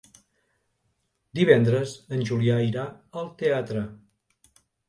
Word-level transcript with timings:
Divendres 1.41 1.93
en 2.17 2.25
Julià 2.31 2.57
irà 2.71 2.89
al 3.23 3.33
teatre. 3.43 3.89